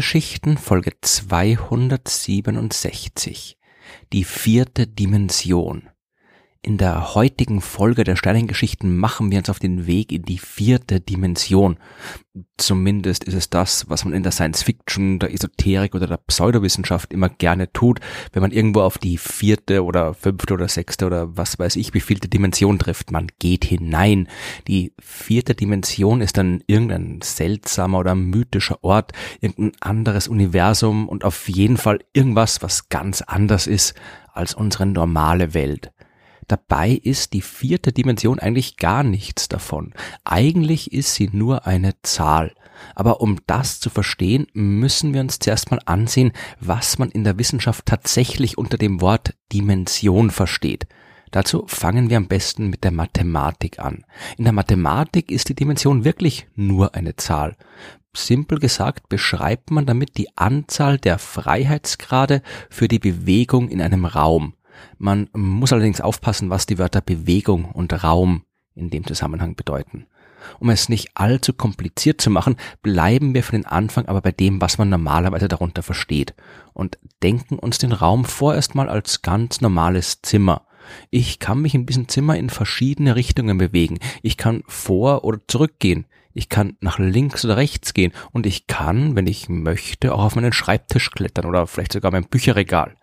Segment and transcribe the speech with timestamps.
[0.00, 3.58] Sternengeschichten Folge 267
[4.14, 5.89] Die vierte Dimension
[6.62, 11.00] in der heutigen Folge der Sternengeschichten machen wir uns auf den Weg in die vierte
[11.00, 11.78] Dimension.
[12.58, 17.14] Zumindest ist es das, was man in der Science Fiction, der Esoterik oder der Pseudowissenschaft
[17.14, 18.00] immer gerne tut,
[18.32, 22.00] wenn man irgendwo auf die vierte oder fünfte oder sechste oder was weiß ich, wie
[22.00, 23.10] vielte Dimension trifft.
[23.10, 24.28] Man geht hinein.
[24.68, 31.48] Die vierte Dimension ist dann irgendein seltsamer oder mythischer Ort, irgendein anderes Universum und auf
[31.48, 33.94] jeden Fall irgendwas, was ganz anders ist
[34.34, 35.90] als unsere normale Welt.
[36.50, 39.94] Dabei ist die vierte Dimension eigentlich gar nichts davon.
[40.24, 42.56] Eigentlich ist sie nur eine Zahl.
[42.96, 47.38] Aber um das zu verstehen, müssen wir uns zuerst mal ansehen, was man in der
[47.38, 50.88] Wissenschaft tatsächlich unter dem Wort Dimension versteht.
[51.30, 54.04] Dazu fangen wir am besten mit der Mathematik an.
[54.36, 57.56] In der Mathematik ist die Dimension wirklich nur eine Zahl.
[58.12, 64.54] Simpel gesagt beschreibt man damit die Anzahl der Freiheitsgrade für die Bewegung in einem Raum.
[64.98, 70.06] Man muss allerdings aufpassen, was die Wörter Bewegung und Raum in dem Zusammenhang bedeuten.
[70.58, 74.60] Um es nicht allzu kompliziert zu machen, bleiben wir für den Anfang aber bei dem,
[74.60, 76.34] was man normalerweise darunter versteht
[76.72, 80.66] und denken uns den Raum vorerst mal als ganz normales Zimmer.
[81.10, 83.98] Ich kann mich in diesem Zimmer in verschiedene Richtungen bewegen.
[84.22, 86.06] Ich kann vor oder zurückgehen.
[86.32, 90.36] Ich kann nach links oder rechts gehen und ich kann, wenn ich möchte, auch auf
[90.36, 92.94] meinen Schreibtisch klettern oder vielleicht sogar mein Bücherregal.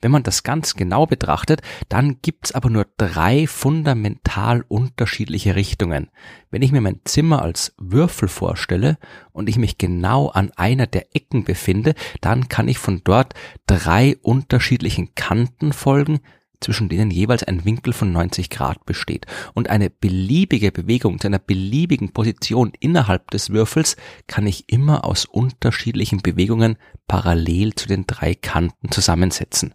[0.00, 6.10] Wenn man das ganz genau betrachtet, dann gibt's aber nur drei fundamental unterschiedliche Richtungen.
[6.50, 8.98] Wenn ich mir mein Zimmer als Würfel vorstelle
[9.32, 13.34] und ich mich genau an einer der Ecken befinde, dann kann ich von dort
[13.66, 16.20] drei unterschiedlichen Kanten folgen,
[16.60, 19.26] zwischen denen jeweils ein Winkel von 90 Grad besteht.
[19.54, 23.96] Und eine beliebige Bewegung zu einer beliebigen Position innerhalb des Würfels
[24.26, 26.76] kann ich immer aus unterschiedlichen Bewegungen
[27.08, 29.74] parallel zu den drei Kanten zusammensetzen.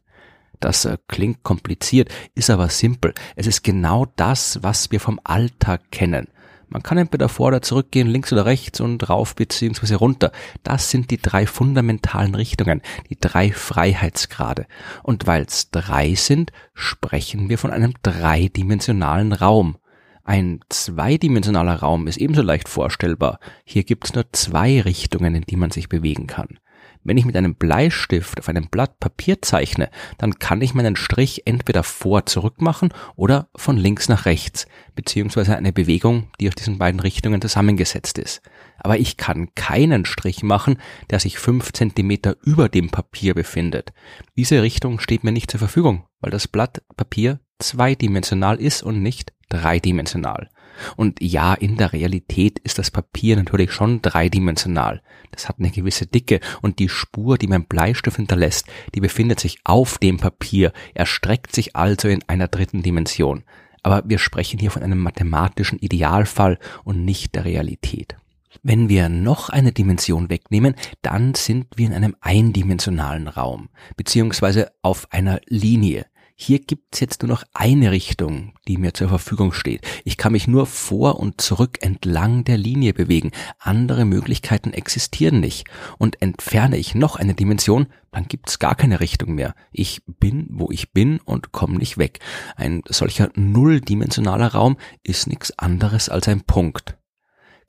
[0.60, 3.14] Das äh, klingt kompliziert, ist aber simpel.
[3.36, 6.28] Es ist genau das, was wir vom Alltag kennen.
[6.68, 9.94] Man kann entweder vor oder zurückgehen, links oder rechts und rauf bzw.
[9.96, 10.32] runter.
[10.64, 14.66] Das sind die drei fundamentalen Richtungen, die drei Freiheitsgrade.
[15.04, 19.78] Und weil es drei sind, sprechen wir von einem dreidimensionalen Raum.
[20.24, 23.40] Ein zweidimensionaler Raum ist ebenso leicht vorstellbar.
[23.64, 26.60] Hier gibt es nur zwei Richtungen, in die man sich bewegen kann.
[27.06, 31.44] Wenn ich mit einem Bleistift auf einem Blatt Papier zeichne, dann kann ich meinen Strich
[31.46, 36.80] entweder vor zurück machen oder von links nach rechts, beziehungsweise eine Bewegung, die aus diesen
[36.80, 38.42] beiden Richtungen zusammengesetzt ist.
[38.80, 40.78] Aber ich kann keinen Strich machen,
[41.12, 43.94] der sich fünf Zentimeter über dem Papier befindet.
[44.36, 49.32] Diese Richtung steht mir nicht zur Verfügung, weil das Blatt Papier zweidimensional ist und nicht
[49.50, 50.50] dreidimensional.
[50.96, 55.02] Und ja, in der Realität ist das Papier natürlich schon dreidimensional.
[55.32, 59.60] Das hat eine gewisse Dicke und die Spur, die mein Bleistift hinterlässt, die befindet sich
[59.64, 63.44] auf dem Papier, erstreckt sich also in einer dritten Dimension.
[63.84, 68.16] Aber wir sprechen hier von einem mathematischen Idealfall und nicht der Realität.
[68.64, 75.12] Wenn wir noch eine Dimension wegnehmen, dann sind wir in einem eindimensionalen Raum, beziehungsweise auf
[75.12, 76.06] einer Linie.
[76.38, 79.88] Hier gibt's jetzt nur noch eine Richtung, die mir zur Verfügung steht.
[80.04, 83.32] Ich kann mich nur vor und zurück entlang der Linie bewegen.
[83.58, 85.66] Andere Möglichkeiten existieren nicht.
[85.98, 89.56] Und entferne ich noch eine Dimension, dann gibt's gar keine Richtung mehr.
[89.72, 92.20] Ich bin, wo ich bin und komme nicht weg.
[92.58, 96.98] Ein solcher nulldimensionaler Raum ist nichts anderes als ein Punkt.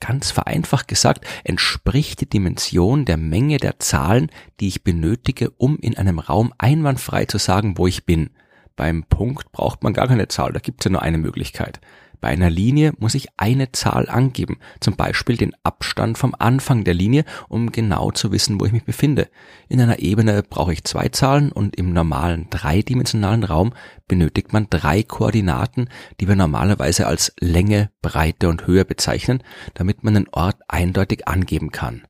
[0.00, 5.97] Ganz vereinfacht gesagt entspricht die Dimension der Menge der Zahlen, die ich benötige, um in
[5.97, 8.31] einem Raum einwandfrei zu sagen, wo ich bin.
[8.77, 11.81] Beim Punkt braucht man gar keine Zahl, da gibt es ja nur eine Möglichkeit.
[12.21, 16.95] Bei einer Linie muss ich eine Zahl angeben, zum Beispiel den Abstand vom Anfang der
[16.95, 19.28] Linie, um genau zu wissen, wo ich mich befinde.
[19.69, 23.75] In einer Ebene brauche ich zwei Zahlen und im normalen dreidimensionalen Raum
[24.09, 25.89] benötigt man drei Koordinaten,
[26.21, 29.43] die wir normalerweise als Länge, Breite und Höhe bezeichnen,
[29.75, 32.03] damit man den Ort eindeutig angeben kann.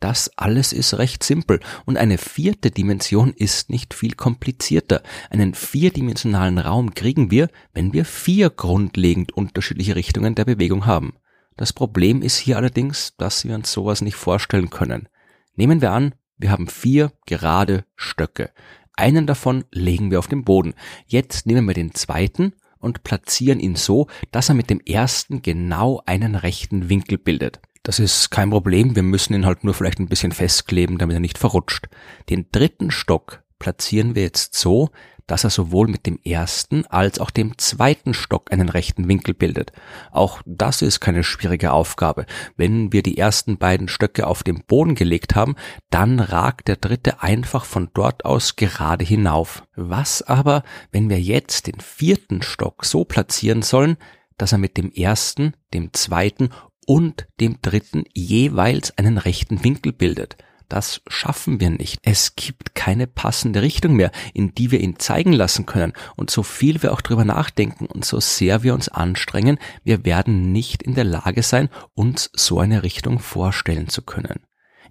[0.00, 5.02] Das alles ist recht simpel und eine vierte Dimension ist nicht viel komplizierter.
[5.28, 11.12] Einen vierdimensionalen Raum kriegen wir, wenn wir vier grundlegend unterschiedliche Richtungen der Bewegung haben.
[11.58, 15.08] Das Problem ist hier allerdings, dass wir uns sowas nicht vorstellen können.
[15.54, 18.50] Nehmen wir an, wir haben vier gerade Stöcke.
[18.96, 20.72] Einen davon legen wir auf den Boden.
[21.06, 26.02] Jetzt nehmen wir den zweiten und platzieren ihn so, dass er mit dem ersten genau
[26.06, 27.60] einen rechten Winkel bildet.
[27.82, 31.20] Das ist kein Problem, wir müssen ihn halt nur vielleicht ein bisschen festkleben, damit er
[31.20, 31.88] nicht verrutscht.
[32.28, 34.90] Den dritten Stock platzieren wir jetzt so,
[35.30, 39.70] dass er sowohl mit dem ersten als auch dem zweiten Stock einen rechten Winkel bildet.
[40.10, 42.26] Auch das ist keine schwierige Aufgabe.
[42.56, 45.54] Wenn wir die ersten beiden Stöcke auf den Boden gelegt haben,
[45.88, 49.62] dann ragt der dritte einfach von dort aus gerade hinauf.
[49.76, 53.98] Was aber, wenn wir jetzt den vierten Stock so platzieren sollen,
[54.36, 56.50] dass er mit dem ersten, dem zweiten
[56.90, 60.36] und dem dritten jeweils einen rechten Winkel bildet?
[60.68, 61.98] Das schaffen wir nicht.
[62.02, 65.92] Es gibt keine passende Richtung mehr, in die wir ihn zeigen lassen können.
[66.16, 70.50] Und so viel wir auch drüber nachdenken und so sehr wir uns anstrengen, wir werden
[70.50, 74.40] nicht in der Lage sein, uns so eine Richtung vorstellen zu können.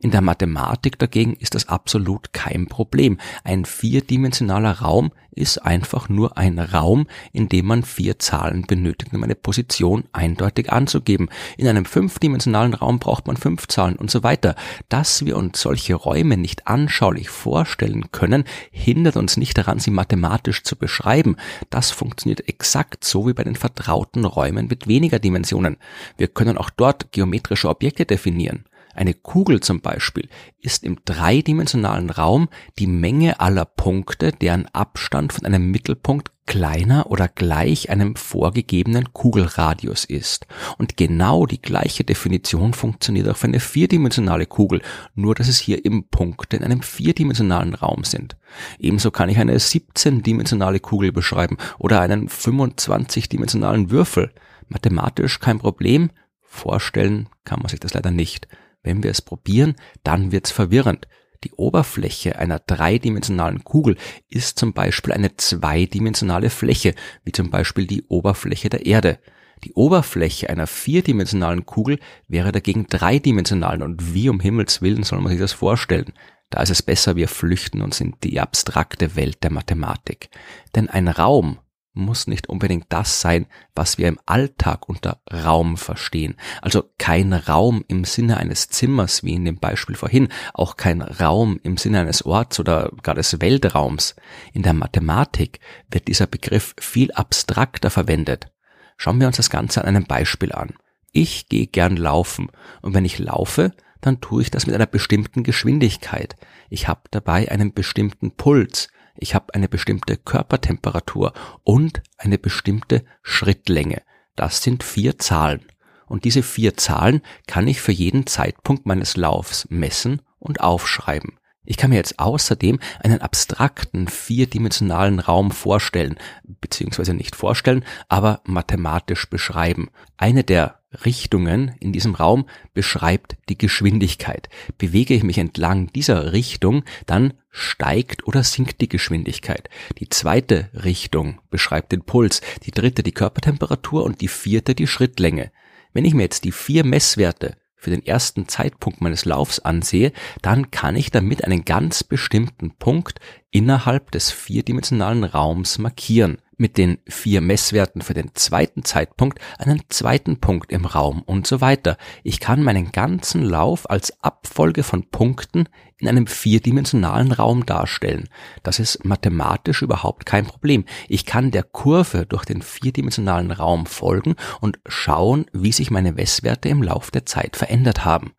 [0.02, 3.18] In der Mathematik dagegen ist das absolut kein Problem.
[3.44, 9.24] Ein vierdimensionaler Raum ist einfach nur ein Raum, in dem man vier Zahlen benötigt, um
[9.24, 11.30] eine Position eindeutig anzugeben.
[11.58, 14.56] In einem fünfdimensionalen Raum braucht man fünf Zahlen und so weiter.
[14.88, 20.64] Dass wir uns solche Räume nicht anschaulich vorstellen können, hindert uns nicht daran, sie mathematisch
[20.64, 21.36] zu beschreiben.
[21.70, 25.78] Das funktioniert exakt so wie bei den vertrauten Räumen mit weniger Dimensionen.
[26.18, 28.66] Wir können auch dort geometrische Objekte definieren.
[28.96, 30.28] Eine Kugel zum Beispiel
[30.62, 32.50] ist im dreidimensionalen Raum
[32.80, 40.04] die Menge aller Punkte, deren Abstand von einem Mittelpunkt kleiner oder gleich einem vorgegebenen Kugelradius
[40.04, 40.48] ist.
[40.80, 44.82] Und genau die gleiche Definition funktioniert auch für eine vierdimensionale Kugel,
[45.14, 48.36] nur dass es hier eben Punkte in einem vierdimensionalen Raum sind.
[48.80, 54.32] Ebenso kann ich eine 17-dimensionale Kugel beschreiben oder einen 25-dimensionalen Würfel.
[54.70, 56.10] Mathematisch kein Problem,
[56.42, 58.48] vorstellen kann man sich das leider nicht.
[58.90, 61.08] Wenn wir es probieren, dann wird's verwirrend.
[61.44, 63.98] Die Oberfläche einer dreidimensionalen Kugel
[64.30, 69.20] ist zum Beispiel eine zweidimensionale Fläche, wie zum Beispiel die Oberfläche der Erde.
[69.64, 75.30] Die Oberfläche einer vierdimensionalen Kugel wäre dagegen dreidimensional und wie um Himmels Willen soll man
[75.30, 76.12] sich das vorstellen?
[76.50, 80.32] Da ist es besser, wir flüchten uns in die abstrakte Welt der Mathematik.
[80.74, 81.60] Denn ein Raum
[82.00, 86.36] muss nicht unbedingt das sein, was wir im Alltag unter Raum verstehen.
[86.62, 91.60] Also kein Raum im Sinne eines Zimmers, wie in dem Beispiel vorhin, auch kein Raum
[91.64, 94.16] im Sinne eines Orts oder gar des Weltraums.
[94.54, 95.60] In der Mathematik
[95.92, 98.52] wird dieser Begriff viel abstrakter verwendet.
[98.98, 100.74] Schauen wir uns das Ganze an einem Beispiel an.
[101.12, 102.50] Ich gehe gern laufen
[102.82, 106.36] und wenn ich laufe, dann tue ich das mit einer bestimmten Geschwindigkeit.
[106.70, 111.34] Ich habe dabei einen bestimmten Puls, ich habe eine bestimmte Körpertemperatur
[111.64, 114.02] und eine bestimmte Schrittlänge.
[114.36, 115.66] Das sind vier Zahlen.
[116.08, 121.39] Und diese vier Zahlen kann ich für jeden Zeitpunkt meines Laufs messen und aufschreiben.
[121.66, 129.30] Ich kann mir jetzt außerdem einen abstrakten vierdimensionalen Raum vorstellen, beziehungsweise nicht vorstellen, aber mathematisch
[129.30, 129.90] beschreiben.
[130.18, 134.50] Eine der Richtungen in diesem Raum beschreibt die Geschwindigkeit.
[134.78, 139.70] Bewege ich mich entlang dieser Richtung, dann steigt oder sinkt die Geschwindigkeit.
[140.00, 145.52] Die zweite Richtung beschreibt den Puls, die dritte die Körpertemperatur und die vierte die Schrittlänge.
[145.94, 150.12] Wenn ich mir jetzt die vier Messwerte für den ersten Zeitpunkt meines Laufs ansehe,
[150.42, 157.00] dann kann ich damit einen ganz bestimmten Punkt innerhalb des vierdimensionalen Raums markieren mit den
[157.08, 161.98] vier Messwerten für den zweiten Zeitpunkt einen zweiten Punkt im Raum und so weiter.
[162.24, 168.30] Ich kann meinen ganzen Lauf als Abfolge von Punkten in einem vierdimensionalen Raum darstellen.
[168.64, 170.86] Das ist mathematisch überhaupt kein Problem.
[171.08, 176.70] Ich kann der Kurve durch den vierdimensionalen Raum folgen und schauen, wie sich meine Messwerte
[176.70, 178.34] im Lauf der Zeit verändert haben.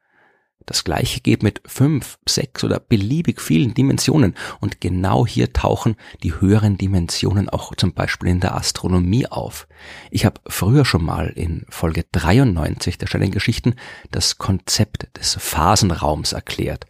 [0.66, 6.40] Das gleiche geht mit fünf, sechs oder beliebig vielen Dimensionen und genau hier tauchen die
[6.40, 9.66] höheren Dimensionen auch zum Beispiel in der Astronomie auf.
[10.10, 13.74] Ich habe früher schon mal in Folge 93 der Stellengeschichten
[14.10, 16.86] das Konzept des Phasenraums erklärt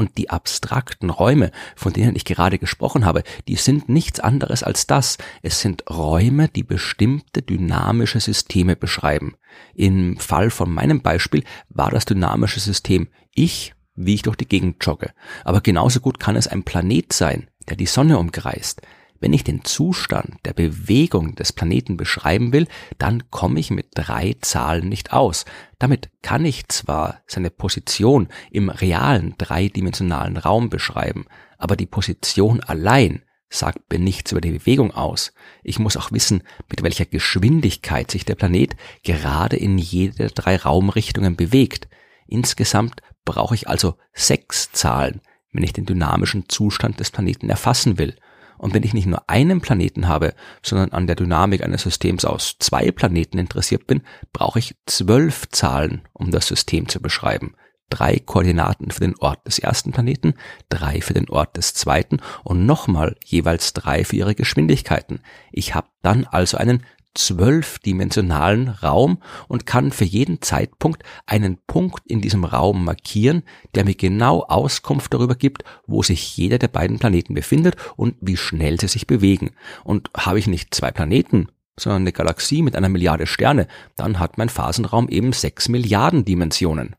[0.00, 4.86] und die abstrakten Räume, von denen ich gerade gesprochen habe, die sind nichts anderes als
[4.86, 5.18] das.
[5.42, 9.34] Es sind Räume, die bestimmte dynamische Systeme beschreiben.
[9.74, 14.82] Im Fall von meinem Beispiel war das dynamische System ich, wie ich durch die Gegend
[14.84, 15.10] jogge.
[15.44, 18.80] Aber genauso gut kann es ein Planet sein, der die Sonne umkreist.
[19.20, 24.34] Wenn ich den Zustand der Bewegung des Planeten beschreiben will, dann komme ich mit drei
[24.40, 25.44] Zahlen nicht aus.
[25.78, 31.26] Damit kann ich zwar seine Position im realen dreidimensionalen Raum beschreiben,
[31.58, 35.34] aber die Position allein sagt mir nichts über die Bewegung aus.
[35.62, 40.56] Ich muss auch wissen, mit welcher Geschwindigkeit sich der Planet gerade in jede der drei
[40.56, 41.88] Raumrichtungen bewegt.
[42.26, 45.20] Insgesamt brauche ich also sechs Zahlen,
[45.52, 48.16] wenn ich den dynamischen Zustand des Planeten erfassen will.
[48.60, 52.56] Und wenn ich nicht nur einen Planeten habe, sondern an der Dynamik eines Systems aus
[52.58, 54.02] zwei Planeten interessiert bin,
[54.34, 57.54] brauche ich zwölf Zahlen, um das System zu beschreiben.
[57.90, 60.34] drei Koordinaten für den Ort des ersten Planeten,
[60.68, 65.20] drei für den Ort des zweiten und nochmal jeweils drei für ihre Geschwindigkeiten.
[65.52, 72.20] Ich habe dann also einen zwölfdimensionalen Raum und kann für jeden Zeitpunkt einen Punkt in
[72.20, 73.42] diesem Raum markieren,
[73.74, 78.36] der mir genau Auskunft darüber gibt, wo sich jeder der beiden Planeten befindet und wie
[78.36, 79.50] schnell sie sich bewegen.
[79.84, 81.48] Und habe ich nicht zwei Planeten,
[81.78, 86.96] sondern eine Galaxie mit einer Milliarde Sterne, dann hat mein Phasenraum eben sechs Milliarden Dimensionen.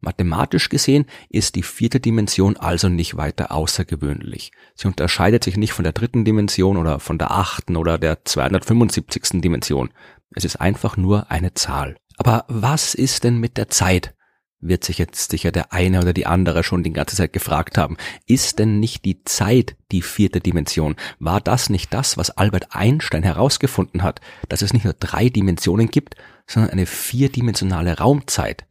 [0.00, 4.52] Mathematisch gesehen ist die vierte Dimension also nicht weiter außergewöhnlich.
[4.74, 9.40] Sie unterscheidet sich nicht von der dritten Dimension oder von der achten oder der 275.
[9.40, 9.90] Dimension.
[10.34, 11.96] Es ist einfach nur eine Zahl.
[12.16, 14.14] Aber was ist denn mit der Zeit?
[14.60, 17.96] Wird sich jetzt sicher der eine oder die andere schon die ganze Zeit gefragt haben.
[18.26, 20.96] Ist denn nicht die Zeit die vierte Dimension?
[21.20, 25.88] War das nicht das, was Albert Einstein herausgefunden hat, dass es nicht nur drei Dimensionen
[25.88, 28.67] gibt, sondern eine vierdimensionale Raumzeit?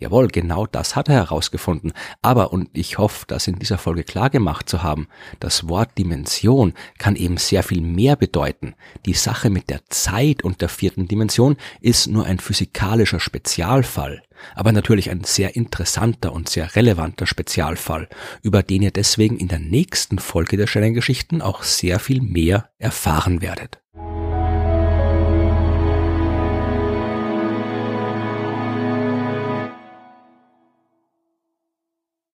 [0.00, 1.92] Jawohl, genau das hat er herausgefunden.
[2.22, 5.08] Aber, und ich hoffe, das in dieser Folge klar gemacht zu haben,
[5.40, 8.74] das Wort Dimension kann eben sehr viel mehr bedeuten.
[9.04, 14.22] Die Sache mit der Zeit und der vierten Dimension ist nur ein physikalischer Spezialfall.
[14.54, 18.08] Aber natürlich ein sehr interessanter und sehr relevanter Spezialfall,
[18.42, 23.42] über den ihr deswegen in der nächsten Folge der Sternengeschichten auch sehr viel mehr erfahren
[23.42, 23.82] werdet.